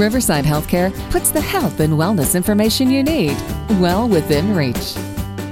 [0.00, 3.36] Riverside Healthcare puts the health and wellness information you need
[3.78, 4.96] well within reach.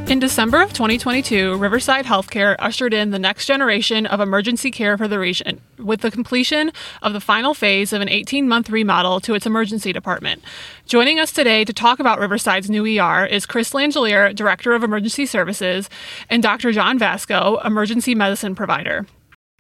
[0.09, 5.07] In December of 2022, Riverside Healthcare ushered in the next generation of emergency care for
[5.07, 6.73] the region with the completion
[7.03, 10.43] of the final phase of an 18 month remodel to its emergency department.
[10.87, 15.27] Joining us today to talk about Riverside's new ER is Chris Langelier, Director of Emergency
[15.27, 15.91] Services,
[16.31, 16.73] and Dr.
[16.73, 19.07] John Vasco, Emergency Medicine Provider.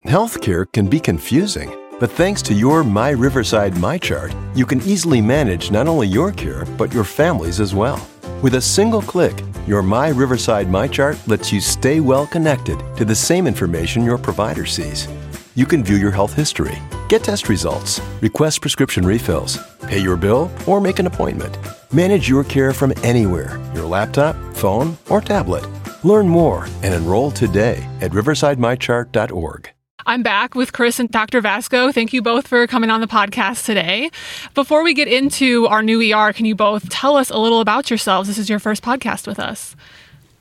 [0.06, 1.68] Healthcare can be confusing,
[2.00, 6.64] but thanks to your My Riverside MyChart, you can easily manage not only your care,
[6.76, 8.06] but your family's as well.
[8.42, 13.14] With a single click, your My Riverside MyChart lets you stay well connected to the
[13.14, 15.08] same information your provider sees.
[15.56, 19.58] You can view your health history, get test results, request prescription refills,
[19.88, 21.58] pay your bill, or make an appointment.
[21.92, 25.66] Manage your care from anywhere your laptop, phone, or tablet.
[26.04, 29.70] Learn more and enroll today at riversidemychart.org.
[30.08, 31.42] I'm back with Chris and Dr.
[31.42, 31.92] Vasco.
[31.92, 34.10] Thank you both for coming on the podcast today.
[34.54, 37.90] Before we get into our new ER, can you both tell us a little about
[37.90, 38.26] yourselves?
[38.26, 39.76] This is your first podcast with us.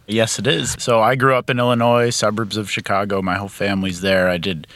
[0.08, 0.78] Yes, it is.
[0.80, 3.22] So I grew up in Illinois, suburbs of Chicago.
[3.22, 4.30] My whole family's there.
[4.30, 4.68] I did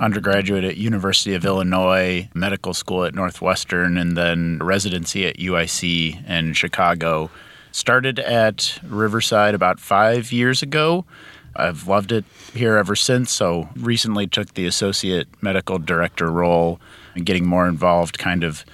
[0.00, 6.54] undergraduate at University of Illinois, medical school at Northwestern, and then residency at UIC in
[6.54, 7.28] Chicago.
[7.70, 11.04] Started at Riverside about five years ago
[11.58, 13.32] I've loved it here ever since.
[13.32, 16.80] So recently took the associate medical director role
[17.14, 18.64] and getting more involved kind of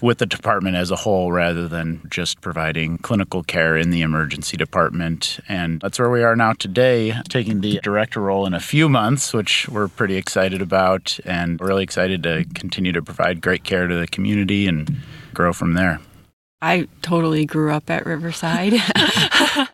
[0.00, 4.56] with the department as a whole rather than just providing clinical care in the emergency
[4.56, 5.40] department.
[5.48, 9.32] And that's where we are now today, taking the director role in a few months,
[9.32, 13.94] which we're pretty excited about and really excited to continue to provide great care to
[13.98, 14.96] the community and
[15.34, 16.00] grow from there.
[16.60, 18.72] I totally grew up at Riverside.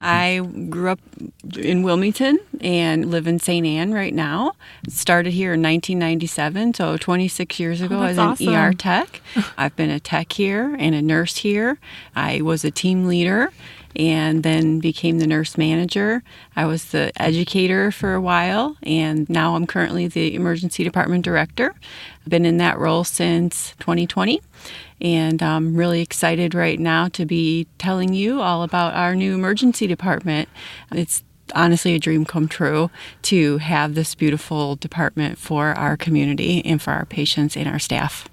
[0.03, 1.01] I grew up
[1.57, 3.67] in Wilmington and live in St.
[3.67, 4.53] Anne right now.
[4.89, 8.55] Started here in 1997, so 26 years ago oh, as an awesome.
[8.55, 9.23] ER tech.
[9.57, 11.79] I've been a tech here and a nurse here.
[12.15, 13.51] I was a team leader
[13.97, 16.23] and then became the nurse manager.
[16.55, 21.75] I was the educator for a while, and now I'm currently the emergency department director.
[22.23, 24.41] I've been in that role since 2020.
[25.05, 29.87] And I'm really excited right now to be telling you all about our new emergency
[29.87, 30.49] department.
[30.91, 31.23] It's
[31.55, 32.91] honestly a dream come true
[33.23, 38.31] to have this beautiful department for our community and for our patients and our staff.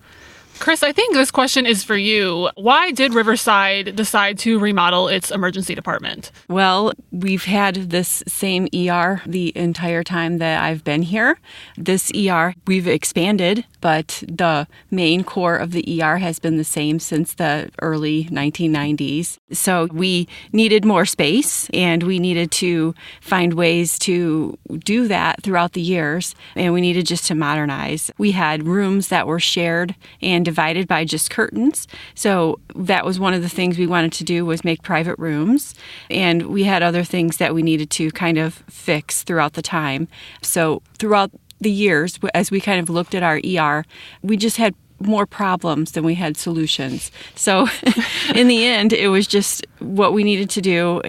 [0.61, 2.51] Chris, I think this question is for you.
[2.53, 6.31] Why did Riverside decide to remodel its emergency department?
[6.47, 11.39] Well, we've had this same ER the entire time that I've been here.
[11.77, 16.99] This ER, we've expanded, but the main core of the ER has been the same
[16.99, 19.39] since the early 1990s.
[19.51, 25.73] So we needed more space and we needed to find ways to do that throughout
[25.73, 28.11] the years, and we needed just to modernize.
[28.19, 31.87] We had rooms that were shared and divided by just curtains.
[32.13, 35.73] So that was one of the things we wanted to do was make private rooms.
[36.09, 40.09] And we had other things that we needed to kind of fix throughout the time.
[40.41, 41.31] So throughout
[41.61, 43.85] the years, as we kind of looked at our ER,
[44.21, 47.11] we just had more problems than we had solutions.
[47.35, 47.67] So
[48.35, 51.01] in the end, it was just what we needed to do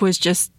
[0.00, 0.52] was just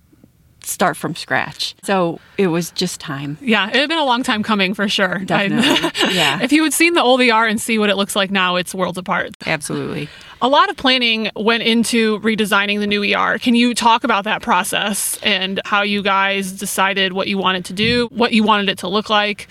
[0.64, 1.76] start from scratch.
[1.84, 3.38] So it was just time.
[3.42, 5.20] Yeah, it had been a long time coming for sure.
[5.20, 5.92] Definitely.
[6.16, 6.42] yeah.
[6.42, 8.74] If you had seen the old ER and see what it looks like now, it's
[8.74, 9.36] worlds apart.
[9.46, 10.10] Absolutely.
[10.42, 13.38] A lot of planning went into redesigning the new ER.
[13.38, 17.74] Can you talk about that process and how you guys decided what you wanted to
[17.74, 19.48] do, what you wanted it to look like?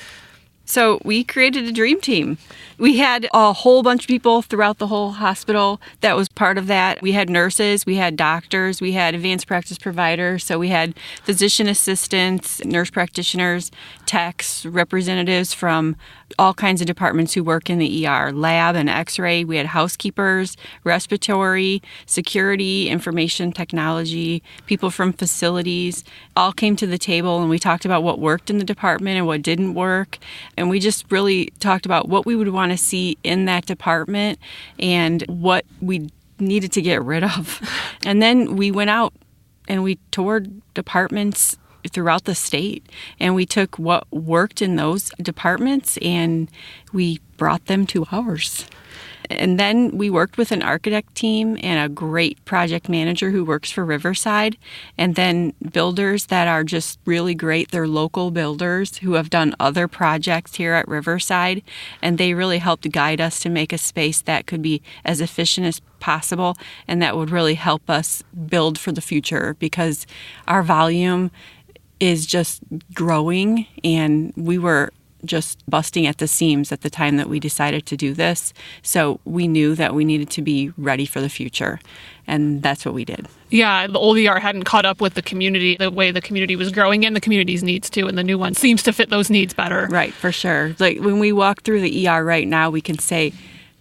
[0.64, 2.38] So we created a dream team.
[2.80, 6.66] We had a whole bunch of people throughout the whole hospital that was part of
[6.68, 7.02] that.
[7.02, 10.44] We had nurses, we had doctors, we had advanced practice providers.
[10.44, 13.70] So we had physician assistants, nurse practitioners,
[14.06, 15.94] techs, representatives from
[16.38, 19.44] all kinds of departments who work in the ER, lab and x ray.
[19.44, 26.02] We had housekeepers, respiratory, security, information technology, people from facilities
[26.34, 29.26] all came to the table and we talked about what worked in the department and
[29.26, 30.18] what didn't work.
[30.56, 33.66] And we just really talked about what we would want want to see in that
[33.66, 34.38] department
[34.78, 36.08] and what we
[36.38, 37.60] needed to get rid of.
[38.06, 39.12] And then we went out
[39.68, 41.58] and we toured departments
[41.90, 42.86] throughout the state
[43.20, 46.50] and we took what worked in those departments and
[46.94, 48.64] we brought them to ours.
[49.30, 53.70] And then we worked with an architect team and a great project manager who works
[53.70, 54.56] for Riverside,
[54.98, 57.70] and then builders that are just really great.
[57.70, 61.62] They're local builders who have done other projects here at Riverside,
[62.02, 65.66] and they really helped guide us to make a space that could be as efficient
[65.66, 66.56] as possible
[66.88, 70.06] and that would really help us build for the future because
[70.48, 71.30] our volume
[72.00, 72.62] is just
[72.94, 74.90] growing and we were
[75.24, 78.52] just busting at the seams at the time that we decided to do this.
[78.82, 81.80] So we knew that we needed to be ready for the future.
[82.26, 83.26] And that's what we did.
[83.50, 86.70] Yeah, the old ER hadn't caught up with the community, the way the community was
[86.70, 88.06] growing and the community's needs too.
[88.06, 89.88] And the new one seems to fit those needs better.
[89.90, 90.76] Right, for sure.
[90.78, 93.32] Like when we walk through the ER right now, we can say,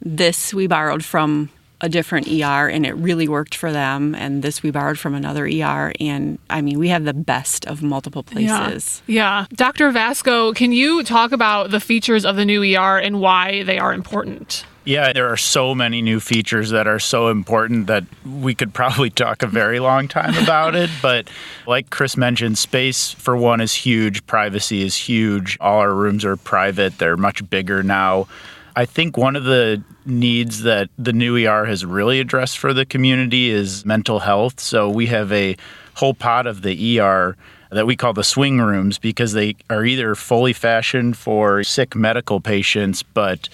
[0.01, 1.49] this we borrowed from
[1.81, 4.13] a different ER and it really worked for them.
[4.15, 5.93] And this we borrowed from another ER.
[5.99, 9.01] And I mean, we have the best of multiple places.
[9.07, 9.41] Yeah.
[9.41, 9.45] yeah.
[9.53, 9.91] Dr.
[9.91, 13.93] Vasco, can you talk about the features of the new ER and why they are
[13.93, 14.65] important?
[14.85, 19.11] Yeah, there are so many new features that are so important that we could probably
[19.11, 20.89] talk a very long time about it.
[21.01, 21.29] But
[21.67, 25.57] like Chris mentioned, space for one is huge, privacy is huge.
[25.61, 28.27] All our rooms are private, they're much bigger now.
[28.75, 32.85] I think one of the needs that the new ER has really addressed for the
[32.85, 34.59] community is mental health.
[34.59, 35.55] So we have a
[35.95, 37.35] whole pot of the ER
[37.71, 42.39] that we call the swing rooms because they are either fully fashioned for sick medical
[42.39, 43.47] patients, but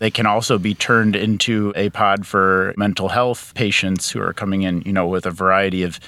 [0.00, 4.62] they can also be turned into a pod for mental health patients who are coming
[4.62, 6.00] in, you know, with a variety of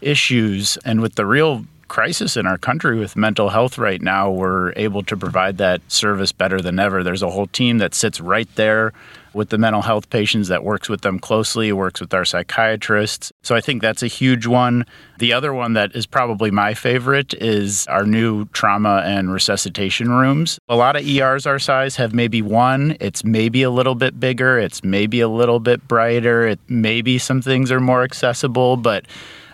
[0.00, 0.76] issues.
[0.84, 5.02] And with the real crisis in our country with mental health right now, we're able
[5.04, 7.02] to provide that service better than ever.
[7.02, 8.92] There's a whole team that sits right there
[9.34, 13.32] with the mental health patients that works with them closely, works with our psychiatrists.
[13.42, 14.86] So I think that's a huge one.
[15.18, 20.58] The other one that is probably my favorite is our new trauma and resuscitation rooms.
[20.68, 24.58] A lot of ERs our size have maybe one, it's maybe a little bit bigger,
[24.58, 29.04] it's maybe a little bit brighter, it maybe some things are more accessible, but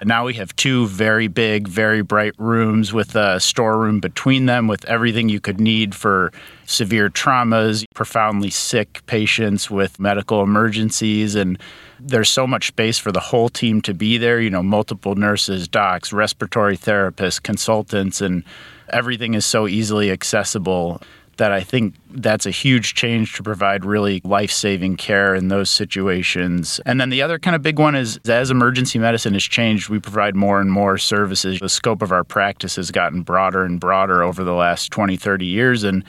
[0.05, 4.85] now we have two very big, very bright rooms with a storeroom between them with
[4.87, 6.33] everything you could need for
[6.67, 11.35] severe traumas, profoundly sick patients with medical emergencies.
[11.35, 11.59] And
[11.99, 15.69] there's so much space for the whole team to be there, you know, multiple nurses,
[15.69, 18.43] docs, respiratory therapists, consultants, and
[18.89, 21.03] everything is so easily accessible
[21.41, 25.71] that I think that's a huge change to provide really life saving care in those
[25.71, 26.83] situations.
[26.85, 29.99] And then the other kind of big one is as emergency medicine has changed, we
[30.01, 31.59] provide more and more services.
[31.59, 35.47] The scope of our practice has gotten broader and broader over the last 20, 30
[35.47, 35.83] years.
[35.83, 36.05] And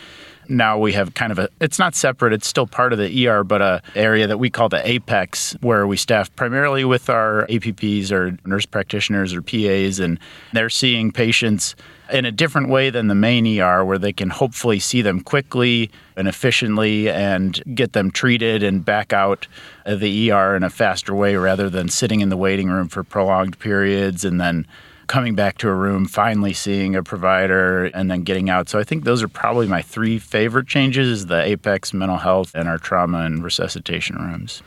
[0.52, 3.44] now we have kind of a it's not separate it's still part of the ER
[3.44, 8.12] but a area that we call the apex where we staff primarily with our APPs
[8.12, 10.20] or nurse practitioners or PAs and
[10.54, 11.76] they're seeing patients
[12.12, 15.90] in a different way than the main ER where they can hopefully see them quickly
[16.18, 19.48] and efficiently and get them treated and back out
[19.86, 23.04] of the ER in a faster way rather than sitting in the waiting room for
[23.04, 24.68] prolonged periods and then
[25.12, 28.70] coming back to a room, finally seeing a provider, and then getting out.
[28.70, 32.70] So I think those are probably my three favorite changes: the Apex mental health and
[32.70, 34.64] our trauma and resuscitation rooms.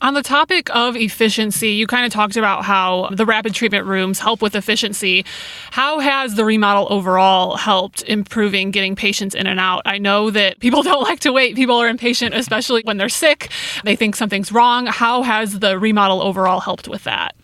[0.00, 4.20] On the topic of efficiency, you kind of talked about how the rapid treatment rooms
[4.20, 5.24] help with efficiency.
[5.72, 9.82] How has the remodel overall helped improving getting patients in and out?
[9.84, 11.56] I know that people don't like to wait.
[11.56, 13.50] People are impatient, especially when they're sick.
[13.82, 14.86] They think something's wrong.
[14.86, 17.34] How has the remodel overall helped with that?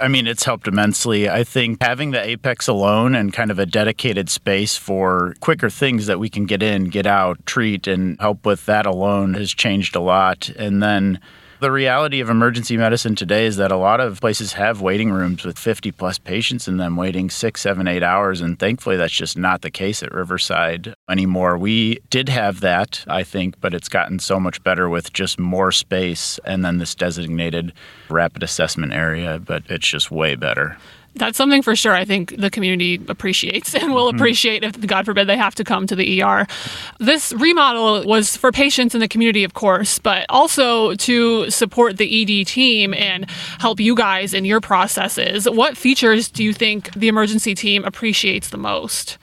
[0.00, 1.28] I mean, it's helped immensely.
[1.28, 6.06] I think having the Apex alone and kind of a dedicated space for quicker things
[6.06, 9.96] that we can get in, get out, treat, and help with that alone has changed
[9.96, 10.48] a lot.
[10.50, 11.20] And then
[11.60, 15.44] the reality of emergency medicine today is that a lot of places have waiting rooms
[15.44, 18.40] with 50 plus patients in them waiting six, seven, eight hours.
[18.40, 21.58] And thankfully, that's just not the case at Riverside anymore.
[21.58, 25.72] We did have that, I think, but it's gotten so much better with just more
[25.72, 27.72] space and then this designated
[28.08, 30.76] rapid assessment area, but it's just way better
[31.18, 34.16] that's something for sure I think the community appreciates and will mm-hmm.
[34.16, 36.46] appreciate if, God forbid, they have to come to the ER.
[36.98, 42.40] This remodel was for patients in the community, of course, but also to support the
[42.40, 45.48] ED team and help you guys in your processes.
[45.48, 49.18] What features do you think the emergency team appreciates the most?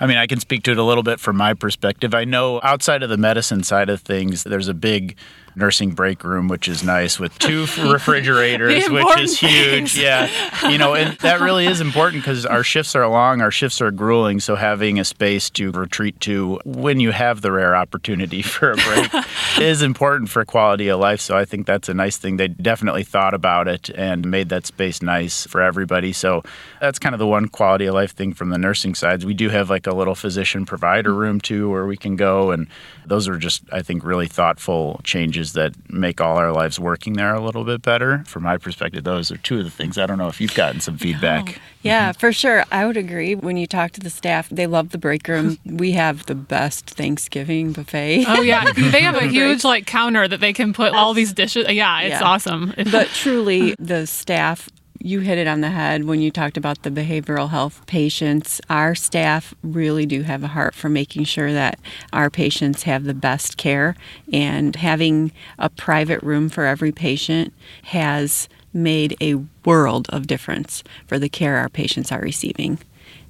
[0.00, 2.14] I mean, I can speak to it a little bit from my perspective.
[2.14, 5.16] I know outside of the medicine side of things, there's a big
[5.58, 9.92] nursing break room, which is nice, with two refrigerators, which is huge.
[9.92, 9.98] Things.
[9.98, 13.80] Yeah, you know, and that really is important because our shifts are long, our shifts
[13.80, 14.40] are grueling.
[14.40, 18.76] So having a space to retreat to when you have the rare opportunity for a
[18.76, 19.10] break
[19.60, 21.20] is important for quality of life.
[21.20, 22.36] So I think that's a nice thing.
[22.36, 26.12] They definitely thought about it and made that space nice for everybody.
[26.12, 26.42] So
[26.80, 29.26] that's kind of the one quality of life thing from the nursing sides.
[29.26, 31.18] We do have like a little physician provider mm-hmm.
[31.18, 32.68] room too, where we can go, and
[33.06, 37.34] those are just I think really thoughtful changes that make all our lives working there
[37.34, 38.24] a little bit better.
[38.26, 39.98] From my perspective, those are two of the things.
[39.98, 41.58] I don't know if you've gotten some feedback.
[41.58, 42.18] Oh, yeah, mm-hmm.
[42.18, 42.64] for sure.
[42.70, 43.34] I would agree.
[43.34, 45.58] When you talk to the staff, they love the break room.
[45.64, 48.24] we have the best Thanksgiving buffet.
[48.26, 51.66] Oh yeah, they have a huge like counter that they can put all these dishes.
[51.70, 52.22] Yeah, it's yeah.
[52.22, 52.74] awesome.
[52.90, 54.68] but truly, the staff
[55.00, 58.60] you hit it on the head when you talked about the behavioral health patients.
[58.68, 61.78] Our staff really do have a heart for making sure that
[62.12, 63.96] our patients have the best care,
[64.32, 67.52] and having a private room for every patient
[67.84, 72.78] has made a world of difference for the care our patients are receiving.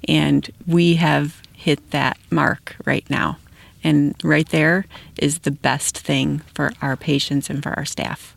[0.07, 3.37] And we have hit that mark right now.
[3.83, 4.85] And right there
[5.17, 8.35] is the best thing for our patients and for our staff.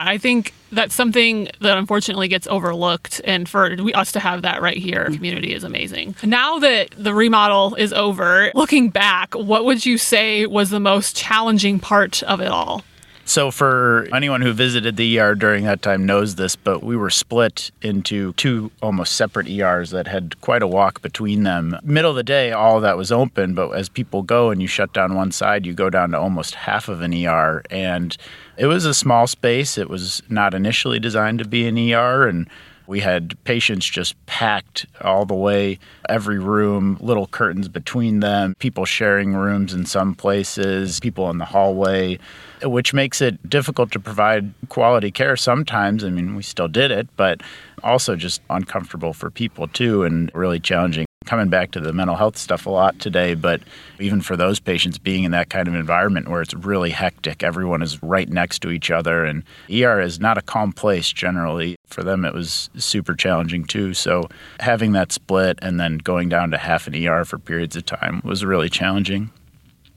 [0.00, 4.78] I think that's something that unfortunately gets overlooked, and for us to have that right
[4.78, 5.14] here, mm-hmm.
[5.14, 6.16] community is amazing.
[6.22, 11.16] Now that the remodel is over, looking back, what would you say was the most
[11.16, 12.82] challenging part of it all?
[13.30, 17.10] So, for anyone who visited the ER during that time knows this, but we were
[17.10, 21.78] split into two almost separate ERs that had quite a walk between them.
[21.84, 24.92] Middle of the day, all that was open, but as people go and you shut
[24.92, 27.62] down one side, you go down to almost half of an ER.
[27.70, 28.16] And
[28.56, 29.78] it was a small space.
[29.78, 32.26] It was not initially designed to be an ER.
[32.26, 32.48] And
[32.90, 35.78] we had patients just packed all the way,
[36.08, 41.44] every room, little curtains between them, people sharing rooms in some places, people in the
[41.44, 42.18] hallway,
[42.64, 46.02] which makes it difficult to provide quality care sometimes.
[46.02, 47.42] I mean, we still did it, but
[47.84, 52.36] also just uncomfortable for people too and really challenging coming back to the mental health
[52.36, 53.60] stuff a lot today, but
[53.98, 57.82] even for those patients being in that kind of environment where it's really hectic, everyone
[57.82, 61.76] is right next to each other, and ER is not a calm place generally.
[61.86, 63.92] For them, it was super challenging too.
[63.92, 64.28] So
[64.60, 68.22] having that split and then going down to half an ER for periods of time
[68.24, 69.30] was really challenging.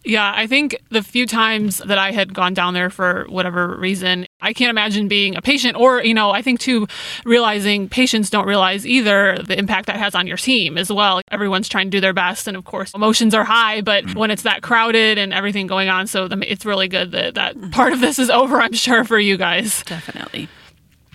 [0.05, 4.25] Yeah, I think the few times that I had gone down there for whatever reason,
[4.41, 6.87] I can't imagine being a patient or, you know, I think too,
[7.23, 11.21] realizing patients don't realize either the impact that has on your team as well.
[11.31, 12.47] Everyone's trying to do their best.
[12.49, 16.07] And of course, emotions are high, but when it's that crowded and everything going on,
[16.07, 19.37] so it's really good that that part of this is over, I'm sure, for you
[19.37, 19.83] guys.
[19.83, 20.49] Definitely.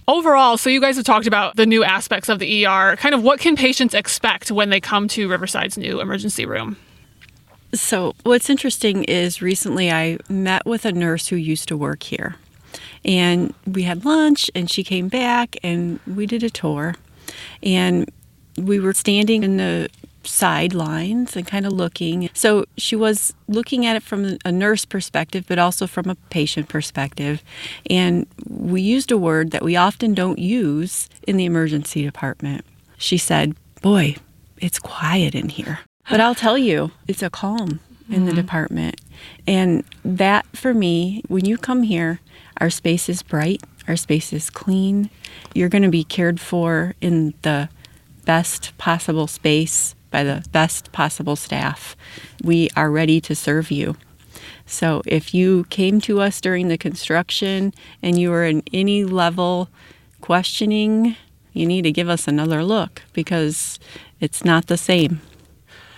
[0.06, 2.96] Overall, so you guys have talked about the new aspects of the ER.
[2.96, 6.78] Kind of what can patients expect when they come to Riverside's new emergency room?
[7.74, 12.36] So, what's interesting is recently I met with a nurse who used to work here.
[13.04, 16.94] And we had lunch, and she came back, and we did a tour.
[17.62, 18.10] And
[18.56, 19.90] we were standing in the
[20.24, 22.30] sidelines and kind of looking.
[22.32, 26.70] So, she was looking at it from a nurse perspective, but also from a patient
[26.70, 27.42] perspective.
[27.90, 32.64] And we used a word that we often don't use in the emergency department.
[32.96, 34.16] She said, Boy,
[34.56, 35.80] it's quiet in here.
[36.10, 38.40] But I'll tell you, it's a calm in the mm-hmm.
[38.40, 39.00] department.
[39.46, 42.20] And that for me, when you come here,
[42.58, 45.10] our space is bright, our space is clean.
[45.54, 47.68] You're going to be cared for in the
[48.24, 51.96] best possible space by the best possible staff.
[52.42, 53.96] We are ready to serve you.
[54.64, 57.72] So if you came to us during the construction
[58.02, 59.68] and you were in any level
[60.20, 61.16] questioning,
[61.52, 63.78] you need to give us another look because
[64.20, 65.20] it's not the same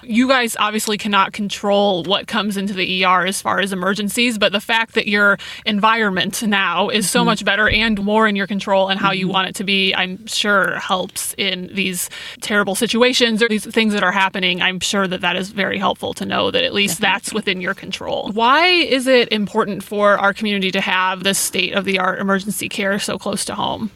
[0.03, 4.53] you guys obviously cannot control what comes into the ER as far as emergencies, but
[4.53, 7.27] the fact that your environment now is so mm-hmm.
[7.27, 9.21] much better and more in your control and how mm-hmm.
[9.21, 13.93] you want it to be, I'm sure helps in these terrible situations or these things
[13.93, 14.63] that are happening.
[14.63, 17.13] I'm sure that that is very helpful to know that at least Definitely.
[17.13, 18.31] that's within your control.
[18.33, 22.69] Why is it important for our community to have this state of the art emergency
[22.69, 23.91] care so close to home?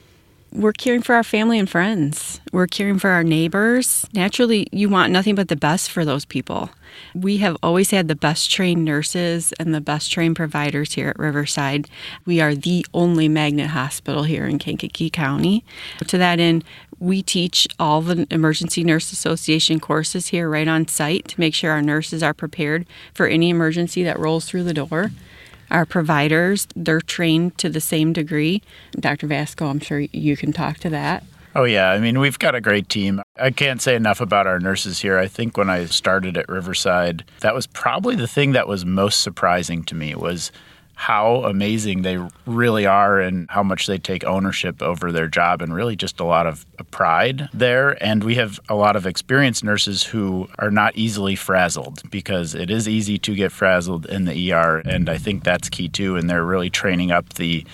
[0.54, 2.40] We're caring for our family and friends.
[2.52, 4.06] We're caring for our neighbors.
[4.14, 6.70] Naturally, you want nothing but the best for those people.
[7.12, 11.18] We have always had the best trained nurses and the best trained providers here at
[11.18, 11.88] Riverside.
[12.24, 15.64] We are the only magnet hospital here in Kankakee County.
[16.06, 16.62] To that end,
[17.00, 21.72] we teach all the Emergency Nurse Association courses here right on site to make sure
[21.72, 25.10] our nurses are prepared for any emergency that rolls through the door
[25.70, 28.62] our providers, they're trained to the same degree.
[28.92, 29.26] Dr.
[29.26, 31.24] Vasco, I'm sure you can talk to that.
[31.56, 31.90] Oh, yeah.
[31.90, 33.22] I mean, we've got a great team.
[33.36, 35.18] I can't say enough about our nurses here.
[35.18, 39.20] I think when I started at Riverside, that was probably the thing that was most
[39.20, 40.50] surprising to me was
[40.94, 45.74] how amazing they really are and how much they take ownership over their job and
[45.74, 48.02] really just a lot of pride there.
[48.02, 52.70] And we have a lot of experienced nurses who are not easily frazzled because it
[52.70, 54.82] is easy to get frazzled in the ER.
[54.84, 56.16] And I think that's key too.
[56.16, 57.64] And they're really training up the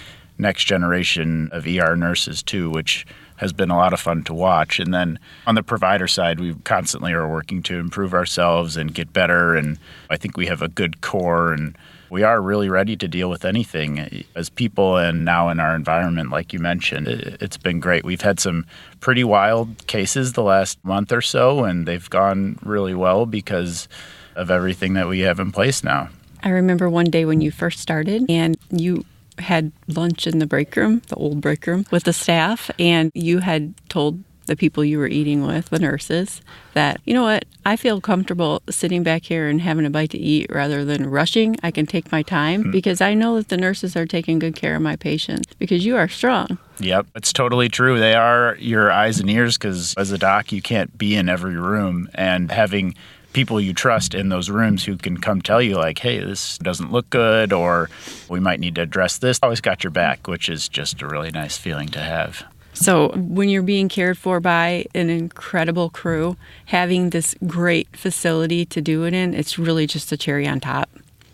[0.40, 3.06] next generation of ER nurses too, which
[3.37, 4.78] has been a lot of fun to watch.
[4.78, 9.12] And then on the provider side, we constantly are working to improve ourselves and get
[9.12, 9.54] better.
[9.54, 9.78] And
[10.11, 11.76] I think we have a good core and
[12.11, 16.30] we are really ready to deal with anything as people and now in our environment,
[16.30, 17.06] like you mentioned.
[17.09, 18.04] It's been great.
[18.04, 18.66] We've had some
[18.99, 23.88] pretty wild cases the last month or so, and they've gone really well because
[24.35, 26.09] of everything that we have in place now.
[26.42, 29.04] I remember one day when you first started and you
[29.40, 33.38] had lunch in the break room, the old break room, with the staff, and you
[33.38, 36.42] had told the people you were eating with, the nurses,
[36.75, 40.18] that, you know what, I feel comfortable sitting back here and having a bite to
[40.18, 41.56] eat rather than rushing.
[41.62, 42.70] I can take my time mm-hmm.
[42.73, 45.97] because I know that the nurses are taking good care of my patients because you
[45.97, 46.59] are strong.
[46.80, 48.00] Yep, it's totally true.
[48.00, 51.56] They are your eyes and ears because as a doc, you can't be in every
[51.56, 52.09] room.
[52.14, 52.97] And having
[53.32, 56.92] people you trust in those rooms who can come tell you like hey this doesn't
[56.92, 57.88] look good or
[58.28, 61.30] we might need to address this always got your back which is just a really
[61.30, 67.10] nice feeling to have so, when you're being cared for by an incredible crew, having
[67.10, 70.88] this great facility to do it in, it's really just a cherry on top.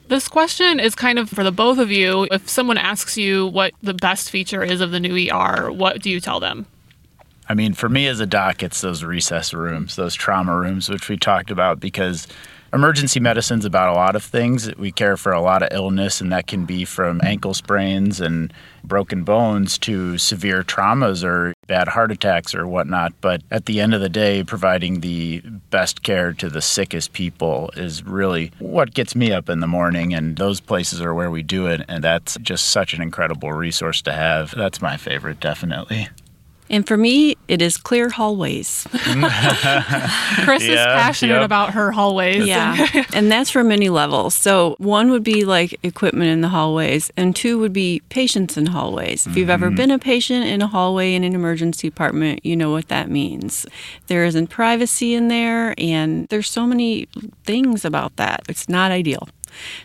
[0.08, 2.26] This question is kind of for the both of you.
[2.30, 6.10] If someone asks you what the best feature is of the new ER, what do
[6.10, 6.66] you tell them?
[7.48, 11.08] I mean, for me as a doc, it's those resus rooms, those trauma rooms, which
[11.08, 12.26] we talked about, because
[12.72, 14.74] emergency medicine's about a lot of things.
[14.76, 18.52] We care for a lot of illness, and that can be from ankle sprains and
[18.82, 23.12] broken bones to severe traumas or bad heart attacks or whatnot.
[23.20, 27.70] But at the end of the day, providing the best care to the sickest people
[27.76, 30.14] is really what gets me up in the morning.
[30.14, 31.82] And those places are where we do it.
[31.88, 34.54] And that's just such an incredible resource to have.
[34.56, 36.08] That's my favorite, definitely.
[36.68, 38.86] And for me, it is clear hallways.
[38.90, 41.44] Chris yeah, is passionate yep.
[41.44, 42.46] about her hallways.
[42.46, 43.04] Yeah.
[43.14, 44.34] and that's for many levels.
[44.34, 48.66] So, one would be like equipment in the hallways, and two would be patients in
[48.66, 49.22] hallways.
[49.22, 49.30] Mm-hmm.
[49.30, 49.76] If you've ever mm-hmm.
[49.76, 53.66] been a patient in a hallway in an emergency department, you know what that means.
[54.08, 57.06] There isn't privacy in there, and there's so many
[57.44, 58.42] things about that.
[58.48, 59.28] It's not ideal.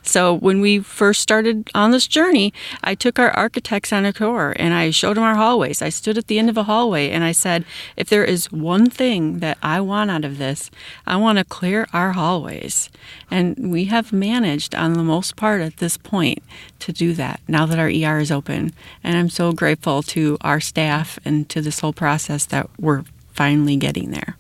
[0.02, 4.54] So when we first started on this journey, I took our architects on a tour
[4.58, 5.82] and I showed them our hallways.
[5.82, 8.90] I stood at the end of a hallway and I said, if there is one
[8.90, 10.72] thing that I want out of this,
[11.06, 12.90] I want to clear our hallways.
[13.30, 16.44] And we have managed on the most part at this point
[16.80, 18.74] to do that now that our ER is open.
[19.04, 23.78] And I'm so grateful to our staff and to this whole process that we're finally
[23.78, 24.38] getting there.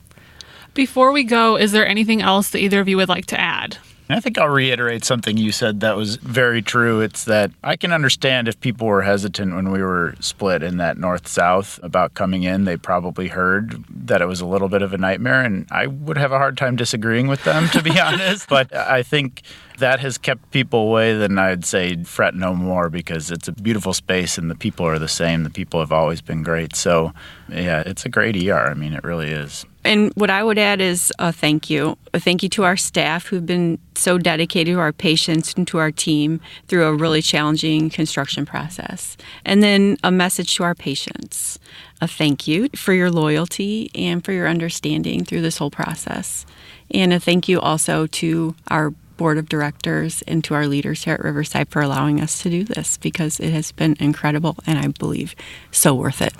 [0.73, 3.77] Before we go, is there anything else that either of you would like to add?
[4.13, 7.01] I think I'll reiterate something you said that was very true.
[7.01, 10.97] It's that I can understand if people were hesitant when we were split in that
[10.97, 12.65] north south about coming in.
[12.65, 16.17] They probably heard that it was a little bit of a nightmare, and I would
[16.17, 18.50] have a hard time disagreeing with them, to be honest.
[18.50, 19.43] But I think
[19.77, 23.93] that has kept people away, then I'd say fret no more because it's a beautiful
[23.93, 25.43] space and the people are the same.
[25.43, 26.75] The people have always been great.
[26.75, 27.13] So,
[27.50, 28.69] yeah, it's a great ER.
[28.69, 29.65] I mean, it really is.
[29.83, 31.98] And what I would add is a thank you.
[32.13, 35.79] A thank you to our staff who've been so dedicated to our patients and to
[35.79, 39.17] our team through a really challenging construction process.
[39.44, 41.57] And then a message to our patients.
[42.00, 46.46] A thank you for your loyalty and for your understanding through this whole process.
[46.91, 51.13] And a thank you also to our board of directors and to our leaders here
[51.13, 54.87] at Riverside for allowing us to do this because it has been incredible and I
[54.87, 55.35] believe
[55.72, 56.33] so worth it.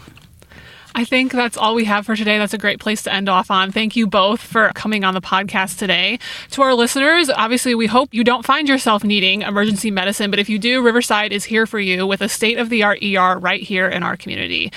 [0.94, 2.38] I think that's all we have for today.
[2.38, 3.72] That's a great place to end off on.
[3.72, 6.20] Thank you both for coming on the podcast today.
[6.52, 10.50] To our listeners, obviously, we hope you don't find yourself needing emergency medicine, but if
[10.50, 13.62] you do, Riverside is here for you with a state of the art ER right
[13.62, 14.70] here in our community.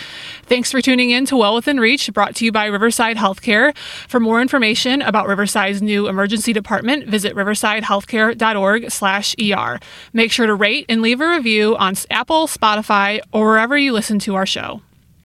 [0.44, 3.76] Thanks for tuning in to Well Within Reach, brought to you by Riverside Healthcare.
[3.76, 9.80] For more information about Riverside's new emergency department, visit riversidehealthcare.org/er.
[10.12, 14.20] Make sure to rate and leave a review on Apple, Spotify, or wherever you listen
[14.20, 14.80] to our show.